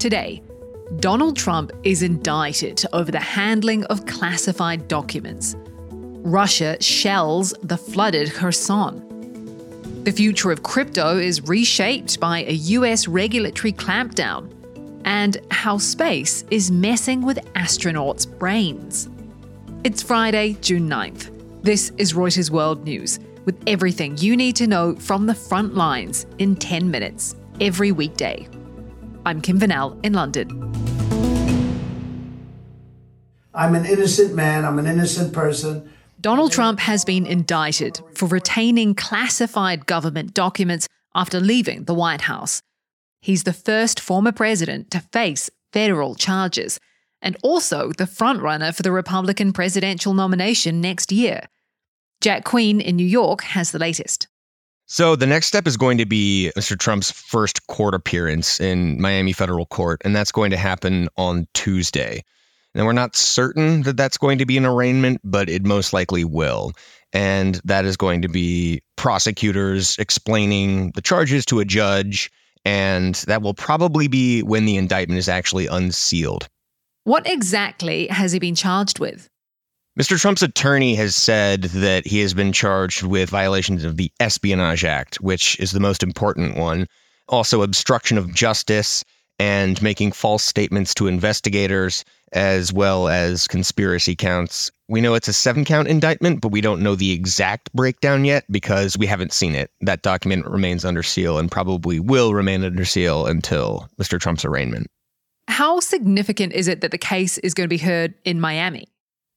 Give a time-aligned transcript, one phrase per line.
[0.00, 0.42] Today,
[1.00, 5.54] Donald Trump is indicted over the handling of classified documents.
[5.90, 10.02] Russia shells the flooded Kherson.
[10.04, 14.50] The future of crypto is reshaped by a US regulatory clampdown,
[15.04, 19.10] and how space is messing with astronauts' brains.
[19.84, 21.30] It's Friday, June 9th.
[21.62, 26.24] This is Reuters World News, with everything you need to know from the front lines
[26.38, 28.48] in 10 minutes, every weekday.
[29.26, 30.48] I'm Kim Vanell in London.
[33.52, 35.90] I'm an innocent man, I'm an innocent person.
[36.20, 42.62] Donald Trump has been indicted for retaining classified government documents after leaving the White House.
[43.20, 46.80] He's the first former president to face federal charges
[47.20, 51.42] and also the frontrunner for the Republican presidential nomination next year.
[52.22, 54.28] Jack Queen in New York has the latest.
[54.92, 56.76] So the next step is going to be Mr.
[56.76, 62.24] Trump's first court appearance in Miami federal court, and that's going to happen on Tuesday.
[62.74, 66.24] And we're not certain that that's going to be an arraignment, but it most likely
[66.24, 66.72] will.
[67.12, 72.28] And that is going to be prosecutors explaining the charges to a judge.
[72.64, 76.48] And that will probably be when the indictment is actually unsealed.
[77.04, 79.30] What exactly has he been charged with?
[79.98, 80.18] Mr.
[80.18, 85.20] Trump's attorney has said that he has been charged with violations of the Espionage Act,
[85.20, 86.86] which is the most important one,
[87.28, 89.04] also obstruction of justice
[89.40, 94.70] and making false statements to investigators, as well as conspiracy counts.
[94.88, 98.44] We know it's a seven count indictment, but we don't know the exact breakdown yet
[98.48, 99.72] because we haven't seen it.
[99.80, 104.20] That document remains under seal and probably will remain under seal until Mr.
[104.20, 104.86] Trump's arraignment.
[105.48, 108.86] How significant is it that the case is going to be heard in Miami?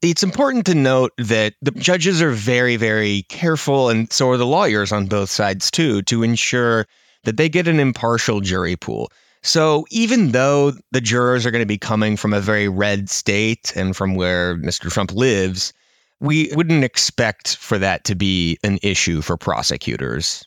[0.00, 4.46] It's important to note that the judges are very, very careful, and so are the
[4.46, 6.86] lawyers on both sides too, to ensure
[7.24, 9.10] that they get an impartial jury pool.
[9.42, 13.72] So even though the jurors are going to be coming from a very red state
[13.74, 14.90] and from where Mr.
[14.90, 15.72] Trump lives,
[16.20, 20.44] we wouldn't expect for that to be an issue for prosecutors.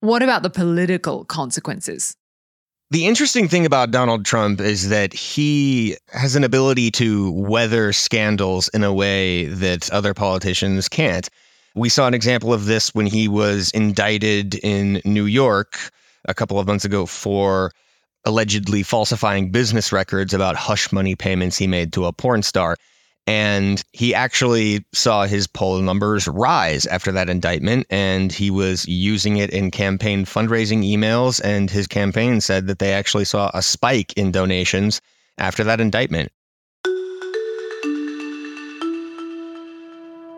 [0.00, 2.16] What about the political consequences?
[2.92, 8.66] The interesting thing about Donald Trump is that he has an ability to weather scandals
[8.70, 11.28] in a way that other politicians can't.
[11.76, 15.78] We saw an example of this when he was indicted in New York
[16.24, 17.70] a couple of months ago for
[18.24, 22.76] allegedly falsifying business records about hush money payments he made to a porn star.
[23.30, 29.36] And he actually saw his poll numbers rise after that indictment, and he was using
[29.36, 31.40] it in campaign fundraising emails.
[31.44, 35.00] And his campaign said that they actually saw a spike in donations
[35.38, 36.32] after that indictment.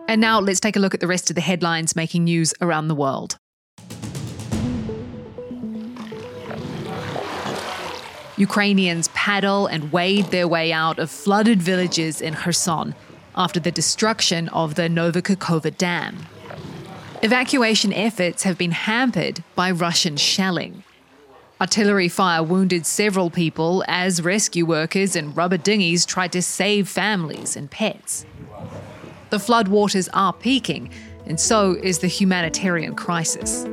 [0.07, 2.89] And now let's take a look at the rest of the headlines making news around
[2.89, 3.39] the world.
[8.37, 12.95] Ukrainians paddle and wade their way out of flooded villages in Kherson
[13.35, 16.17] after the destruction of the Novokakhovka Dam.
[17.21, 20.83] Evacuation efforts have been hampered by Russian shelling.
[21.61, 27.55] Artillery fire wounded several people as rescue workers and rubber dinghies tried to save families
[27.55, 28.25] and pets.
[29.29, 30.89] The floodwaters are peaking,
[31.25, 33.65] and so is the humanitarian crisis.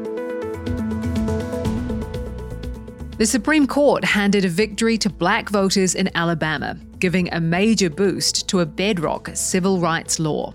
[3.20, 8.48] The Supreme Court handed a victory to black voters in Alabama, giving a major boost
[8.48, 10.54] to a bedrock civil rights law.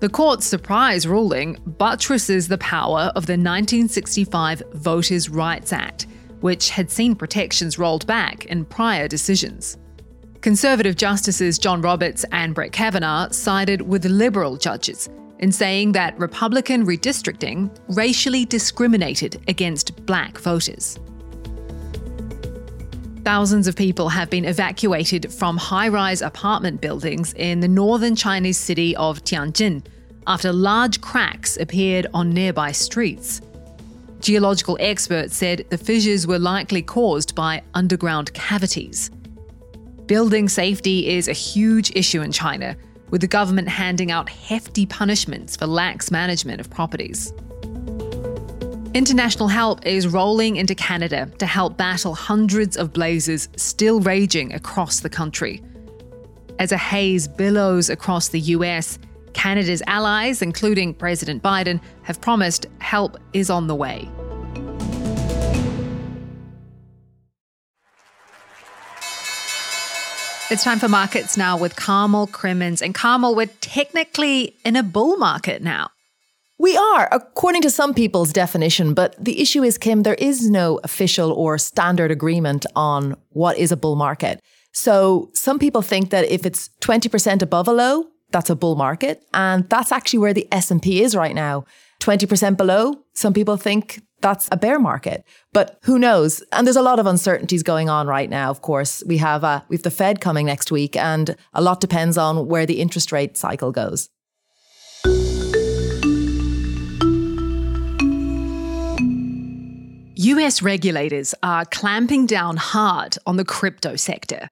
[0.00, 6.06] The court's surprise ruling buttresses the power of the 1965 Voters' Rights Act,
[6.40, 9.76] which had seen protections rolled back in prior decisions.
[10.40, 15.10] Conservative justices John Roberts and Brett Kavanaugh sided with liberal judges
[15.40, 20.98] in saying that Republican redistricting racially discriminated against black voters.
[23.26, 28.56] Thousands of people have been evacuated from high rise apartment buildings in the northern Chinese
[28.56, 29.84] city of Tianjin
[30.28, 33.40] after large cracks appeared on nearby streets.
[34.20, 39.10] Geological experts said the fissures were likely caused by underground cavities.
[40.06, 42.76] Building safety is a huge issue in China,
[43.10, 47.32] with the government handing out hefty punishments for lax management of properties.
[48.96, 55.00] International help is rolling into Canada to help battle hundreds of blazes still raging across
[55.00, 55.62] the country.
[56.58, 58.98] As a haze billows across the US,
[59.34, 64.08] Canada's allies, including President Biden, have promised help is on the way.
[70.50, 72.80] It's time for markets now with Carmel Crimmins.
[72.80, 75.90] And Carmel, we're technically in a bull market now.
[76.58, 78.94] We are, according to some people's definition.
[78.94, 83.72] But the issue is, Kim, there is no official or standard agreement on what is
[83.72, 84.40] a bull market.
[84.72, 89.22] So some people think that if it's 20% above a low, that's a bull market.
[89.34, 91.64] And that's actually where the S&P is right now.
[92.00, 95.24] 20% below, some people think that's a bear market.
[95.52, 96.42] But who knows?
[96.52, 98.50] And there's a lot of uncertainties going on right now.
[98.50, 102.18] Of course, we have uh, we've the Fed coming next week, and a lot depends
[102.18, 104.08] on where the interest rate cycle goes.
[110.26, 114.50] US regulators are clamping down hard on the crypto sector.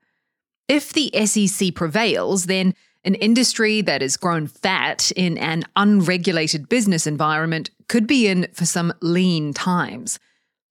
[0.68, 2.74] If the SEC prevails, then
[3.04, 8.64] an industry that has grown fat in an unregulated business environment could be in for
[8.64, 10.20] some lean times.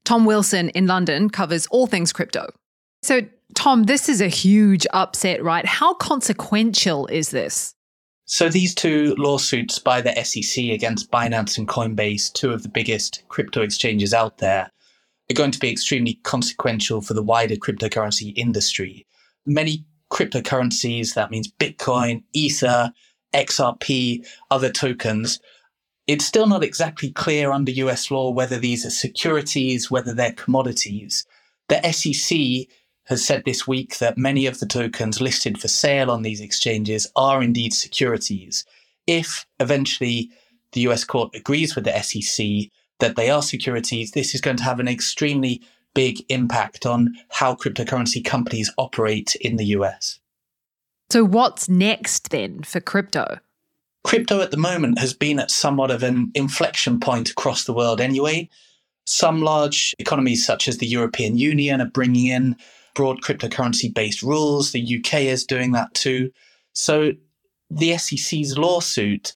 [0.06, 2.48] Tom Wilson in London covers all things crypto.
[3.02, 3.22] So,
[3.56, 5.66] Tom, this is a huge upset, right?
[5.66, 7.76] How consequential is this?
[8.26, 13.24] So, these two lawsuits by the SEC against Binance and Coinbase, two of the biggest
[13.28, 14.70] crypto exchanges out there,
[15.30, 19.06] are going to be extremely consequential for the wider cryptocurrency industry.
[19.46, 22.92] Many cryptocurrencies, that means Bitcoin, Ether,
[23.34, 25.40] XRP, other tokens,
[26.06, 31.26] it's still not exactly clear under US law whether these are securities, whether they're commodities.
[31.70, 32.68] The SEC
[33.06, 37.10] has said this week that many of the tokens listed for sale on these exchanges
[37.16, 38.66] are indeed securities.
[39.08, 40.30] If eventually
[40.74, 42.70] the US court agrees with the SEC
[43.04, 45.62] that they are securities, this is going to have an extremely
[45.94, 50.22] big impact on how cryptocurrency companies operate in the US.
[51.12, 53.40] So, what's next then for crypto?
[54.06, 58.00] Crypto at the moment has been at somewhat of an inflection point across the world
[58.00, 58.50] anyway.
[59.06, 62.56] Some large economies, such as the European Union, are bringing in
[62.96, 64.72] broad cryptocurrency based rules.
[64.72, 66.32] The UK is doing that too.
[66.72, 67.12] So,
[67.70, 69.36] the SEC's lawsuit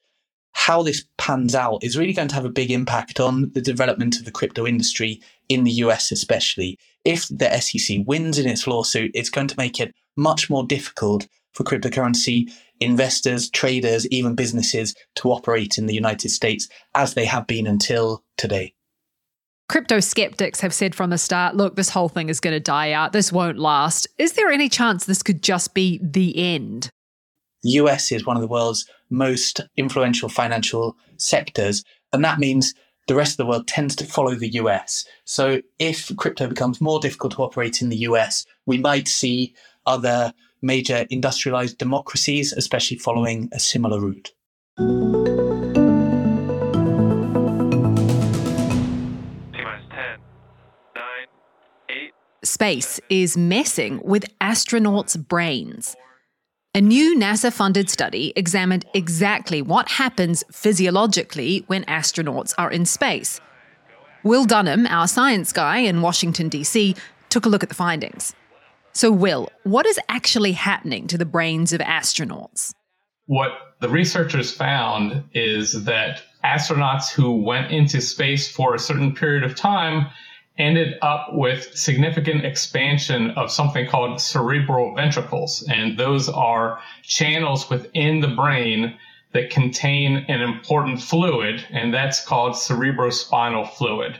[0.57, 4.17] how this pans out is really going to have a big impact on the development
[4.17, 6.79] of the crypto industry in the US, especially.
[7.05, 11.27] If the SEC wins in its lawsuit, it's going to make it much more difficult
[11.53, 17.45] for cryptocurrency investors, traders, even businesses to operate in the United States as they have
[17.45, 18.73] been until today.
[19.69, 22.91] Crypto skeptics have said from the start look, this whole thing is going to die
[22.93, 23.13] out.
[23.13, 24.07] This won't last.
[24.17, 26.89] Is there any chance this could just be the end?
[27.63, 31.83] The US is one of the world's most influential financial sectors.
[32.13, 32.73] And that means
[33.07, 35.05] the rest of the world tends to follow the US.
[35.25, 39.55] So if crypto becomes more difficult to operate in the US, we might see
[39.85, 44.33] other major industrialized democracies, especially following a similar route.
[52.43, 55.95] Space is messing with astronauts' brains.
[56.77, 63.41] A new NASA funded study examined exactly what happens physiologically when astronauts are in space.
[64.21, 66.95] Will Dunham, our science guy in Washington, D.C.,
[67.29, 68.35] took a look at the findings.
[68.93, 72.75] So, Will, what is actually happening to the brains of astronauts?
[73.25, 79.43] What the researchers found is that astronauts who went into space for a certain period
[79.43, 80.05] of time
[80.57, 85.63] ended up with significant expansion of something called cerebral ventricles.
[85.69, 88.97] And those are channels within the brain
[89.33, 94.17] that contain an important fluid, and that's called cerebrospinal fluid.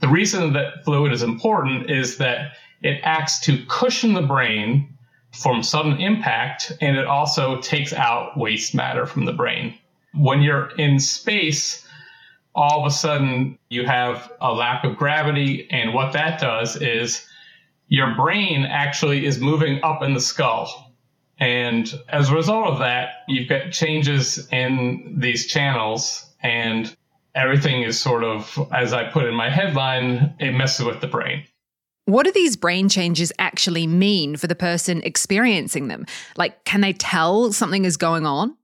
[0.00, 4.96] The reason that fluid is important is that it acts to cushion the brain
[5.32, 9.74] from sudden impact, and it also takes out waste matter from the brain.
[10.14, 11.86] When you're in space,
[12.58, 15.68] all of a sudden you have a lack of gravity.
[15.70, 17.24] And what that does is
[17.86, 20.92] your brain actually is moving up in the skull.
[21.38, 26.94] And as a result of that, you've got changes in these channels, and
[27.36, 31.44] everything is sort of, as I put in my headline, it messes with the brain.
[32.06, 36.06] What do these brain changes actually mean for the person experiencing them?
[36.36, 38.56] Like, can they tell something is going on?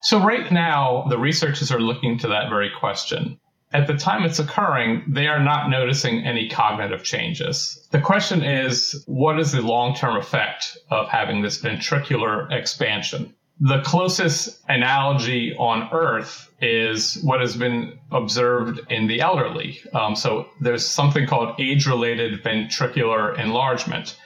[0.00, 3.40] So, right now, the researchers are looking to that very question.
[3.72, 7.86] At the time it's occurring, they are not noticing any cognitive changes.
[7.90, 13.34] The question is what is the long term effect of having this ventricular expansion?
[13.60, 19.80] The closest analogy on Earth is what has been observed in the elderly.
[19.92, 24.16] Um, so, there's something called age related ventricular enlargement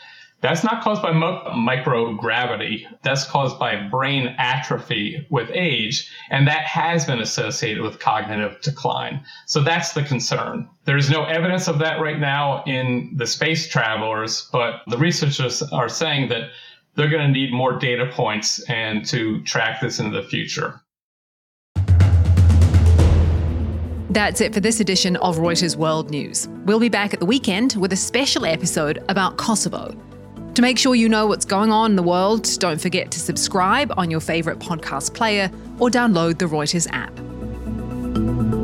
[0.43, 2.85] that's not caused by mo- microgravity.
[3.03, 9.25] That's caused by brain atrophy with age, and that has been associated with cognitive decline.
[9.47, 10.69] So that's the concern.
[10.85, 15.89] There's no evidence of that right now in the space travelers, but the researchers are
[15.89, 16.51] saying that
[16.97, 20.81] they're going to need more data points and to track this into the future.
[24.11, 26.49] That's it for this edition of Reuters World News.
[26.67, 29.97] We'll be back at the weekend with a special episode about Kosovo.
[30.55, 33.91] To make sure you know what's going on in the world, don't forget to subscribe
[33.97, 38.62] on your favourite podcast player or download the Reuters app.